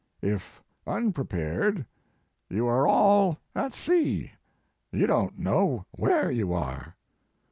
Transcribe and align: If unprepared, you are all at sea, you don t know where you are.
If 0.23 0.63
unprepared, 0.87 1.85
you 2.49 2.65
are 2.65 2.87
all 2.87 3.37
at 3.53 3.75
sea, 3.75 4.31
you 4.91 5.05
don 5.05 5.29
t 5.35 5.43
know 5.43 5.85
where 5.91 6.31
you 6.31 6.53
are. 6.53 6.95